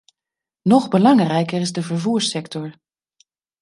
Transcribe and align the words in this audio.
Nog 0.61 0.87
belangrijker 0.87 1.61
is 1.61 1.71
de 1.73 1.83
vervoerssector. 1.83 2.75